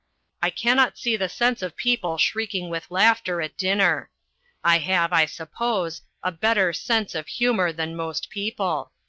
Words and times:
I 0.41 0.49
cannot 0.49 0.97
see 0.97 1.15
the 1.15 1.29
sense 1.29 1.61
of 1.61 1.75
people 1.75 2.17
shrieking 2.17 2.71
with 2.71 2.89
laughter 2.89 3.39
at 3.39 3.55
dinner. 3.55 4.09
I 4.63 4.79
have, 4.79 5.13
I 5.13 5.27
suppose, 5.27 6.01
a 6.23 6.31
better 6.31 6.73
sense 6.73 7.13
of 7.13 7.27
humour 7.27 7.71
than 7.71 7.95
most 7.95 8.31
people. 8.31 8.93